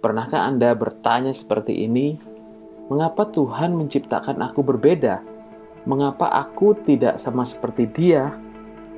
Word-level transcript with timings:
Pernahkah 0.00 0.48
Anda 0.48 0.72
bertanya 0.72 1.28
seperti 1.36 1.84
ini? 1.84 2.16
Mengapa 2.88 3.28
Tuhan 3.28 3.76
menciptakan 3.76 4.40
aku 4.40 4.64
berbeda? 4.64 5.20
Mengapa 5.84 6.24
aku 6.40 6.72
tidak 6.72 7.20
sama 7.20 7.44
seperti 7.44 7.84
Dia? 7.84 8.32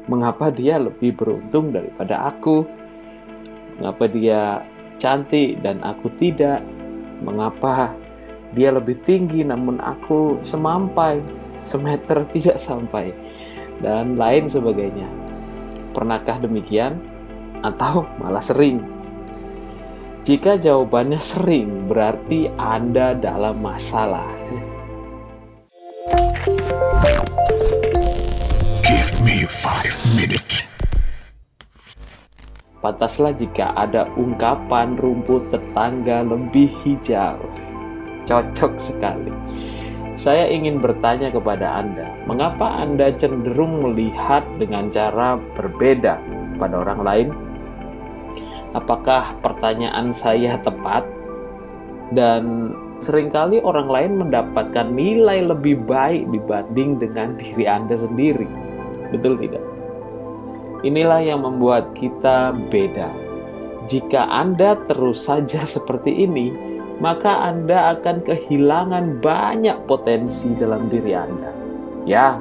Mengapa 0.06 0.54
Dia 0.54 0.78
lebih 0.78 1.18
beruntung 1.18 1.74
daripada 1.74 2.30
aku? 2.30 2.62
Mengapa 3.82 4.06
Dia 4.06 4.62
cantik 5.02 5.58
dan 5.66 5.82
aku 5.82 6.06
tidak? 6.22 6.62
Mengapa 7.18 7.98
Dia 8.54 8.70
lebih 8.70 9.02
tinggi 9.02 9.42
namun 9.42 9.82
aku 9.82 10.38
semampai, 10.46 11.18
semeter 11.66 12.22
tidak 12.38 12.62
sampai, 12.62 13.10
dan 13.82 14.14
lain 14.14 14.46
sebagainya? 14.46 15.10
Pernahkah 15.90 16.38
demikian? 16.38 17.02
Atau 17.66 18.06
malah 18.22 18.42
sering? 18.42 19.01
Jika 20.22 20.54
jawabannya 20.54 21.18
sering, 21.18 21.90
berarti 21.90 22.46
Anda 22.54 23.10
dalam 23.18 23.58
masalah. 23.58 24.30
Give 28.86 29.12
me 29.26 29.42
five 29.50 29.90
minutes. 30.14 30.62
Pantaslah 32.78 33.34
jika 33.34 33.74
ada 33.74 34.06
ungkapan 34.14 34.94
rumput 34.94 35.50
tetangga 35.50 36.22
lebih 36.22 36.70
hijau. 36.86 37.42
Cocok 38.22 38.78
sekali. 38.78 39.34
Saya 40.14 40.46
ingin 40.46 40.78
bertanya 40.78 41.34
kepada 41.34 41.82
Anda, 41.82 42.14
mengapa 42.30 42.78
Anda 42.78 43.10
cenderung 43.18 43.90
melihat 43.90 44.46
dengan 44.62 44.86
cara 44.86 45.34
berbeda 45.58 46.22
pada 46.62 46.74
orang 46.78 47.02
lain 47.02 47.28
apakah 48.72 49.36
pertanyaan 49.40 50.12
saya 50.12 50.56
tepat 50.60 51.04
dan 52.12 52.72
sering 53.02 53.32
kali 53.32 53.58
orang 53.64 53.88
lain 53.90 54.12
mendapatkan 54.22 54.86
nilai 54.92 55.42
lebih 55.42 55.82
baik 55.84 56.28
dibanding 56.30 57.00
dengan 57.02 57.34
diri 57.34 57.64
Anda 57.66 57.98
sendiri. 57.98 58.46
Betul 59.10 59.40
tidak? 59.42 59.64
Inilah 60.86 61.20
yang 61.22 61.42
membuat 61.42 61.94
kita 61.98 62.54
beda. 62.70 63.10
Jika 63.90 64.30
Anda 64.30 64.78
terus 64.86 65.26
saja 65.26 65.66
seperti 65.76 66.14
ini, 66.22 66.54
maka 67.02 67.50
Anda 67.50 67.98
akan 67.98 68.22
kehilangan 68.22 69.18
banyak 69.18 69.90
potensi 69.90 70.54
dalam 70.54 70.86
diri 70.86 71.12
Anda. 71.18 71.50
Ya, 72.06 72.38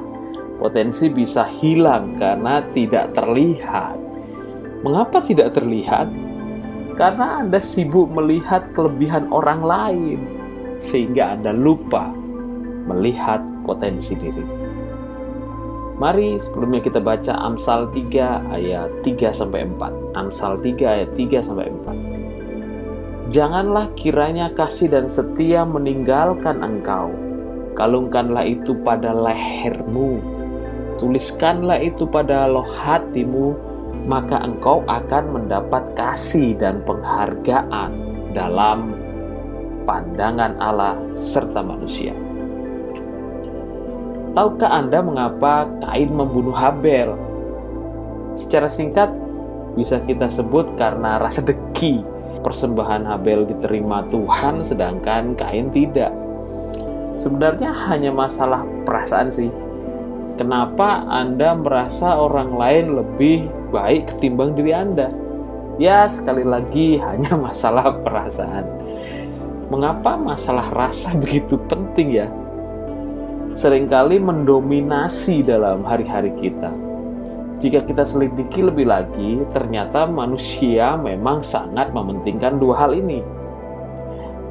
potensi 0.62 1.10
bisa 1.10 1.42
hilang 1.58 2.14
karena 2.18 2.62
tidak 2.70 3.14
terlihat. 3.18 3.98
Mengapa 4.86 5.22
tidak 5.22 5.54
terlihat? 5.54 6.10
Karena 6.92 7.40
Anda 7.40 7.56
sibuk 7.56 8.12
melihat 8.12 8.76
kelebihan 8.76 9.32
orang 9.32 9.60
lain, 9.64 10.20
sehingga 10.76 11.38
Anda 11.38 11.56
lupa 11.56 12.12
melihat 12.84 13.40
potensi 13.64 14.12
diri. 14.18 14.44
Mari 15.96 16.34
sebelumnya 16.34 16.82
kita 16.82 16.98
baca 16.98 17.32
Amsal 17.46 17.86
3 17.94 18.50
ayat 18.50 18.90
3 19.06 19.30
sampai 19.30 19.70
4. 19.70 20.18
Amsal 20.18 20.58
3 20.58 20.82
ayat 20.82 21.10
3 21.14 21.38
sampai 21.38 21.70
4. 21.70 23.32
Janganlah 23.32 23.86
kiranya 23.94 24.50
kasih 24.52 24.90
dan 24.92 25.06
setia 25.06 25.62
meninggalkan 25.62 26.60
engkau. 26.60 27.14
Kalungkanlah 27.78 28.44
itu 28.44 28.76
pada 28.82 29.14
lehermu. 29.14 30.20
Tuliskanlah 31.00 31.80
itu 31.80 32.04
pada 32.04 32.44
loh 32.50 32.66
hatimu 32.66 33.71
maka 34.06 34.42
engkau 34.42 34.82
akan 34.90 35.24
mendapat 35.38 35.94
kasih 35.94 36.58
dan 36.58 36.82
penghargaan 36.82 37.90
dalam 38.34 38.98
pandangan 39.86 40.58
Allah 40.58 40.98
serta 41.14 41.62
manusia. 41.62 42.14
Tahukah 44.32 44.70
Anda 44.72 45.04
mengapa 45.04 45.68
Kain 45.84 46.08
membunuh 46.08 46.56
Habel? 46.56 47.12
Secara 48.32 48.64
singkat, 48.64 49.12
bisa 49.76 50.00
kita 50.08 50.24
sebut 50.32 50.72
karena 50.80 51.20
rasa 51.20 51.44
deki. 51.44 52.00
Persembahan 52.40 53.04
Habel 53.06 53.44
diterima 53.44 54.08
Tuhan, 54.08 54.64
sedangkan 54.64 55.36
Kain 55.36 55.68
tidak. 55.68 56.10
Sebenarnya 57.20 57.76
hanya 57.92 58.08
masalah 58.08 58.64
perasaan 58.88 59.28
sih. 59.28 59.52
Kenapa 60.40 61.04
Anda 61.12 61.52
merasa 61.52 62.16
orang 62.16 62.56
lain 62.56 62.96
lebih 63.04 63.52
baik 63.72 64.12
ketimbang 64.12 64.52
diri 64.52 64.76
Anda. 64.76 65.08
Ya, 65.80 66.04
sekali 66.04 66.44
lagi 66.44 66.94
hanya 67.08 67.34
masalah 67.40 67.96
perasaan. 68.04 68.68
Mengapa 69.72 70.20
masalah 70.20 70.68
rasa 70.76 71.16
begitu 71.22 71.56
penting 71.66 72.20
ya? 72.20 72.28
Seringkali 73.56 74.20
mendominasi 74.20 75.44
dalam 75.44 75.84
hari-hari 75.84 76.32
kita. 76.36 76.72
Jika 77.60 77.84
kita 77.86 78.02
selidiki 78.02 78.64
lebih 78.64 78.90
lagi, 78.90 79.38
ternyata 79.54 80.08
manusia 80.08 80.98
memang 80.98 81.44
sangat 81.44 81.94
mementingkan 81.94 82.58
dua 82.58 82.74
hal 82.84 82.96
ini. 82.96 83.22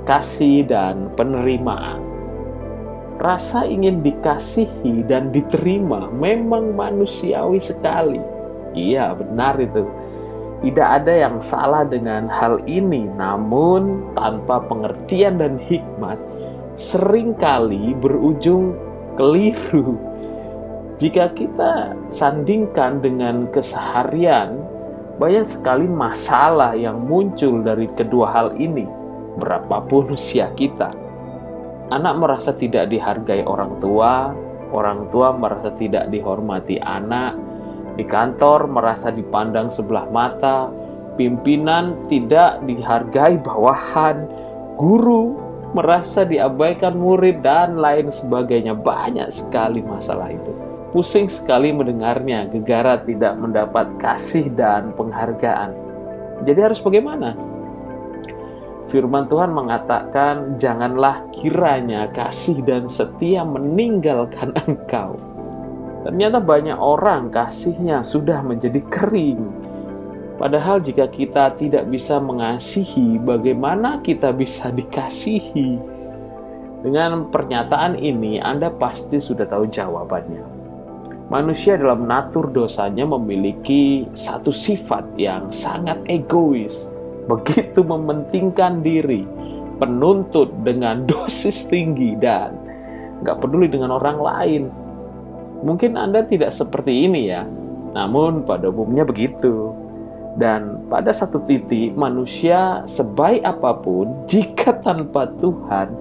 Kasih 0.06 0.64
dan 0.70 1.12
penerimaan. 1.18 2.00
Rasa 3.20 3.68
ingin 3.70 4.02
dikasihi 4.02 5.06
dan 5.06 5.30
diterima 5.30 6.10
memang 6.10 6.74
manusiawi 6.74 7.62
sekali 7.62 8.31
Iya, 8.72 9.16
benar 9.16 9.60
itu. 9.60 9.84
Tidak 10.62 10.90
ada 11.02 11.10
yang 11.10 11.42
salah 11.42 11.82
dengan 11.82 12.30
hal 12.30 12.62
ini, 12.70 13.10
namun 13.18 14.14
tanpa 14.14 14.62
pengertian 14.62 15.42
dan 15.42 15.58
hikmat, 15.58 16.22
sering 16.78 17.34
kali 17.34 17.98
berujung 17.98 18.78
keliru. 19.18 19.98
Jika 21.02 21.34
kita 21.34 21.98
sandingkan 22.14 23.02
dengan 23.02 23.50
keseharian, 23.50 24.62
banyak 25.18 25.42
sekali 25.42 25.90
masalah 25.90 26.78
yang 26.78 27.10
muncul 27.10 27.66
dari 27.66 27.90
kedua 27.98 28.30
hal 28.30 28.54
ini, 28.62 28.86
berapapun 29.42 30.14
usia 30.14 30.54
kita. 30.54 30.94
Anak 31.90 32.22
merasa 32.22 32.54
tidak 32.54 32.94
dihargai 32.94 33.42
orang 33.50 33.82
tua, 33.82 34.30
orang 34.72 35.10
tua 35.10 35.34
merasa 35.34 35.74
tidak 35.74 36.08
dihormati 36.14 36.78
anak, 36.80 37.34
di 38.00 38.04
kantor 38.08 38.72
merasa 38.72 39.12
dipandang 39.12 39.68
sebelah 39.68 40.08
mata, 40.08 40.72
pimpinan 41.20 42.08
tidak 42.08 42.64
dihargai 42.64 43.38
bawahan, 43.44 44.26
guru 44.80 45.36
merasa 45.72 46.28
diabaikan 46.28 46.96
murid, 46.96 47.44
dan 47.44 47.80
lain 47.80 48.12
sebagainya. 48.12 48.76
Banyak 48.76 49.32
sekali 49.32 49.80
masalah 49.84 50.32
itu. 50.32 50.52
Pusing 50.92 51.32
sekali 51.32 51.72
mendengarnya, 51.72 52.52
gegara 52.52 53.00
tidak 53.00 53.40
mendapat 53.40 53.96
kasih 53.96 54.52
dan 54.52 54.92
penghargaan. 54.92 55.72
Jadi 56.44 56.60
harus 56.60 56.84
bagaimana? 56.84 57.40
Firman 58.92 59.24
Tuhan 59.32 59.56
mengatakan, 59.56 60.60
"Janganlah 60.60 61.32
kiranya 61.32 62.12
kasih 62.12 62.60
dan 62.68 62.92
setia 62.92 63.48
meninggalkan 63.48 64.52
engkau." 64.68 65.31
Ternyata 66.02 66.42
banyak 66.42 66.78
orang 66.82 67.30
kasihnya 67.30 68.02
sudah 68.02 68.42
menjadi 68.42 68.82
kering. 68.90 69.42
Padahal 70.42 70.82
jika 70.82 71.06
kita 71.06 71.54
tidak 71.54 71.86
bisa 71.94 72.18
mengasihi, 72.18 73.22
bagaimana 73.22 74.02
kita 74.02 74.34
bisa 74.34 74.74
dikasihi? 74.74 75.78
Dengan 76.82 77.30
pernyataan 77.30 78.02
ini, 78.02 78.42
Anda 78.42 78.74
pasti 78.74 79.22
sudah 79.22 79.46
tahu 79.46 79.70
jawabannya. 79.70 80.42
Manusia 81.30 81.78
dalam 81.78 82.10
natur 82.10 82.50
dosanya 82.50 83.06
memiliki 83.06 84.10
satu 84.18 84.50
sifat 84.50 85.06
yang 85.22 85.54
sangat 85.54 86.02
egois, 86.10 86.90
begitu 87.30 87.86
mementingkan 87.86 88.82
diri, 88.82 89.30
penuntut 89.78 90.50
dengan 90.66 91.06
dosis 91.10 91.70
tinggi 91.70 92.18
dan 92.18 92.58
nggak 93.22 93.38
peduli 93.38 93.70
dengan 93.70 93.94
orang 94.02 94.18
lain 94.18 94.64
Mungkin 95.62 95.94
Anda 95.98 96.26
tidak 96.26 96.50
seperti 96.54 97.06
ini 97.06 97.30
ya, 97.30 97.46
namun 97.94 98.44
pada 98.46 98.70
umumnya 98.70 99.06
begitu. 99.06 99.74
Dan 100.32 100.88
pada 100.88 101.12
satu 101.12 101.44
titik 101.44 101.92
manusia 101.92 102.88
sebaik 102.88 103.44
apa 103.44 103.72
pun 103.84 104.26
jika 104.32 104.80
tanpa 104.80 105.28
Tuhan 105.28 105.92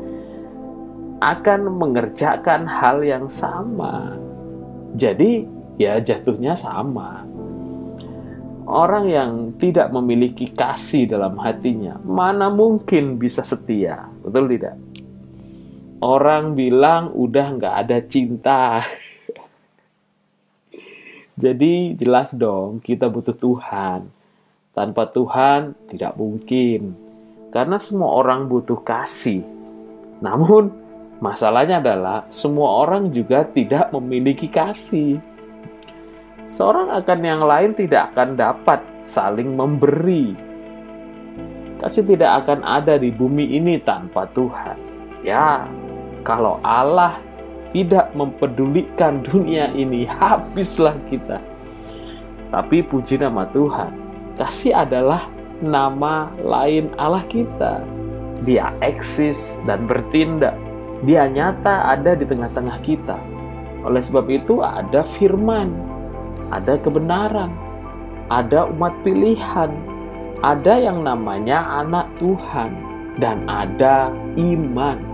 akan 1.21 1.61
mengerjakan 1.77 2.65
hal 2.65 3.03
yang 3.03 3.27
sama. 3.27 4.17
Jadi 4.95 5.45
ya 5.77 6.01
jatuhnya 6.01 6.55
sama. 6.55 7.27
Orang 8.71 9.11
yang 9.11 9.59
tidak 9.59 9.91
memiliki 9.91 10.47
kasih 10.55 11.11
dalam 11.11 11.35
hatinya, 11.43 11.99
mana 12.07 12.55
mungkin 12.55 13.19
bisa 13.19 13.43
setia? 13.43 14.07
Betul 14.23 14.47
tidak? 14.47 14.79
Orang 15.99 16.55
bilang 16.55 17.11
udah 17.11 17.47
nggak 17.59 17.75
ada 17.83 17.99
cinta. 18.07 18.79
Jadi 21.41 21.97
jelas 21.97 22.37
dong 22.37 22.85
kita 22.85 23.09
butuh 23.09 23.33
Tuhan. 23.33 24.13
Tanpa 24.77 25.09
Tuhan 25.09 25.73
tidak 25.89 26.13
mungkin. 26.21 26.93
Karena 27.49 27.81
semua 27.81 28.13
orang 28.13 28.45
butuh 28.45 28.77
kasih. 28.85 29.43
Namun, 30.21 30.69
masalahnya 31.25 31.81
adalah 31.81 32.29
semua 32.29 32.85
orang 32.85 33.09
juga 33.09 33.43
tidak 33.49 33.89
memiliki 33.97 34.53
kasih. 34.53 35.17
Seorang 36.45 36.93
akan 36.93 37.21
yang 37.25 37.43
lain 37.43 37.73
tidak 37.73 38.13
akan 38.13 38.37
dapat 38.37 38.85
saling 39.09 39.57
memberi. 39.57 40.37
Kasih 41.81 42.05
tidak 42.05 42.45
akan 42.45 42.61
ada 42.61 43.01
di 43.01 43.09
bumi 43.09 43.57
ini 43.57 43.81
tanpa 43.81 44.29
Tuhan. 44.37 44.77
Ya, 45.25 45.65
kalau 46.21 46.61
Allah 46.61 47.17
tidak 47.71 48.11
mempedulikan 48.19 49.23
dunia 49.23 49.71
ini, 49.75 50.07
habislah 50.07 50.95
kita. 51.07 51.39
Tapi 52.51 52.83
puji 52.83 53.23
nama 53.23 53.47
Tuhan, 53.55 53.95
kasih 54.35 54.75
adalah 54.75 55.31
nama 55.63 56.35
lain 56.43 56.91
Allah 56.99 57.23
kita. 57.31 57.87
Dia 58.43 58.75
eksis 58.83 59.61
dan 59.69 59.87
bertindak. 59.87 60.57
Dia 61.07 61.31
nyata 61.31 61.95
ada 61.95 62.13
di 62.19 62.27
tengah-tengah 62.27 62.79
kita. 62.83 63.17
Oleh 63.87 64.03
sebab 64.05 64.29
itu 64.29 64.61
ada 64.61 65.01
firman, 65.01 65.73
ada 66.53 66.77
kebenaran, 66.77 67.55
ada 68.29 68.69
umat 68.69 68.93
pilihan, 69.01 69.73
ada 70.45 70.75
yang 70.77 71.05
namanya 71.05 71.65
anak 71.81 72.09
Tuhan, 72.21 72.77
dan 73.17 73.45
ada 73.49 74.13
iman. 74.37 75.10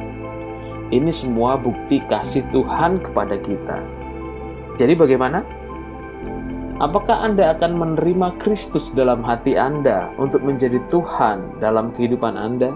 Ini 0.87 1.11
semua 1.11 1.59
bukti 1.59 1.99
kasih 2.07 2.47
Tuhan 2.55 3.03
kepada 3.03 3.35
kita. 3.43 3.83
Jadi 4.79 4.95
bagaimana? 4.95 5.43
Apakah 6.79 7.27
Anda 7.27 7.59
akan 7.59 7.73
menerima 7.75 8.39
Kristus 8.39 8.95
dalam 8.95 9.27
hati 9.27 9.59
Anda 9.59 10.15
untuk 10.15 10.47
menjadi 10.47 10.79
Tuhan 10.87 11.59
dalam 11.59 11.91
kehidupan 11.91 12.39
Anda? 12.39 12.71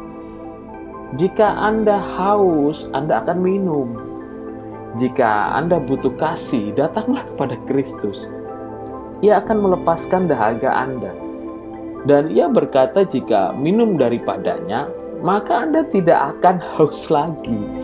Jika 1.14 1.54
Anda 1.54 2.02
haus, 2.02 2.90
Anda 2.90 3.22
akan 3.22 3.38
minum. 3.38 3.94
Jika 4.98 5.54
Anda 5.54 5.78
butuh 5.78 6.18
kasih, 6.18 6.74
datanglah 6.74 7.22
kepada 7.30 7.54
Kristus. 7.62 8.26
Ia 9.22 9.38
akan 9.38 9.70
melepaskan 9.70 10.26
dahaga 10.26 10.74
Anda. 10.74 11.14
Dan 12.10 12.34
ia 12.34 12.50
berkata 12.50 13.06
jika 13.06 13.54
minum 13.54 13.94
daripadanya, 13.94 14.90
maka 15.22 15.62
Anda 15.62 15.86
tidak 15.86 16.40
akan 16.40 16.58
haus 16.58 17.06
lagi 17.12 17.79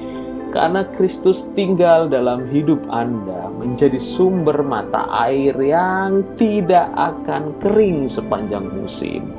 karena 0.55 0.87
Kristus 0.95 1.51
tinggal 1.59 2.07
dalam 2.07 2.47
hidup 2.47 2.79
Anda 2.87 3.51
menjadi 3.51 3.99
sumber 3.99 4.63
mata 4.63 5.09
air 5.27 5.59
yang 5.59 6.23
tidak 6.39 6.87
akan 6.95 7.59
kering 7.59 8.07
sepanjang 8.07 8.71
musim. 8.71 9.35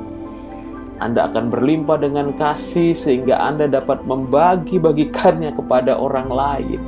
Anda 0.98 1.30
akan 1.30 1.48
berlimpah 1.48 2.02
dengan 2.02 2.34
kasih 2.34 2.90
sehingga 2.90 3.38
Anda 3.38 3.70
dapat 3.70 4.02
membagi-bagikannya 4.02 5.54
kepada 5.54 5.94
orang 5.94 6.28
lain. 6.28 6.80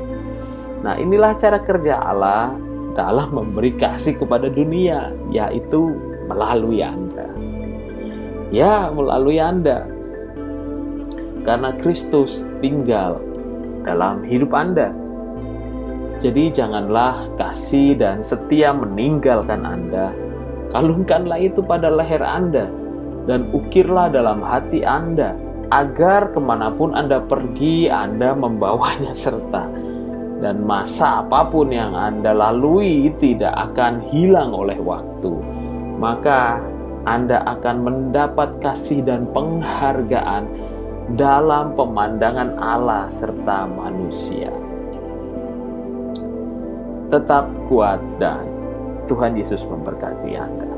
Nah, 0.83 0.99
inilah 0.99 1.39
cara 1.39 1.63
kerja 1.63 1.95
Allah 2.03 2.51
dalam 2.99 3.31
memberi 3.31 3.79
kasih 3.79 4.19
kepada 4.19 4.51
dunia, 4.51 5.15
yaitu 5.31 5.95
melalui 6.27 6.83
Anda. 6.83 7.31
Ya, 8.51 8.91
melalui 8.91 9.39
Anda. 9.39 9.87
Karena 11.47 11.71
Kristus 11.79 12.45
tinggal 12.59 13.30
dalam 13.85 14.23
hidup 14.27 14.53
Anda. 14.53 14.93
Jadi 16.21 16.53
janganlah 16.53 17.33
kasih 17.41 17.97
dan 17.97 18.21
setia 18.21 18.77
meninggalkan 18.77 19.65
Anda. 19.65 20.13
Kalungkanlah 20.71 21.41
itu 21.41 21.65
pada 21.65 21.89
leher 21.89 22.21
Anda 22.21 22.69
dan 23.25 23.49
ukirlah 23.57 24.13
dalam 24.13 24.45
hati 24.45 24.85
Anda 24.85 25.33
agar 25.73 26.35
ke 26.35 26.41
mana 26.43 26.69
pun 26.75 26.93
Anda 26.93 27.25
pergi 27.25 27.89
Anda 27.89 28.37
membawanya 28.37 29.17
serta 29.17 29.65
dan 30.41 30.65
masa 30.65 31.23
apa 31.23 31.47
pun 31.47 31.69
yang 31.69 31.93
Anda 31.93 32.33
lalui 32.33 33.13
tidak 33.21 33.53
akan 33.71 34.05
hilang 34.09 34.57
oleh 34.57 34.77
waktu. 34.81 35.33
Maka 36.01 36.59
Anda 37.05 37.45
akan 37.45 37.77
mendapat 37.81 38.61
kasih 38.61 39.05
dan 39.05 39.29
penghargaan 39.31 40.49
dalam 41.19 41.75
pemandangan 41.75 42.55
Allah 42.61 43.11
serta 43.11 43.67
manusia. 43.67 44.53
Tetap 47.11 47.51
kuat 47.67 47.99
dan 48.23 48.47
Tuhan 49.11 49.35
Yesus 49.35 49.67
memberkati 49.67 50.39
Anda. 50.39 50.71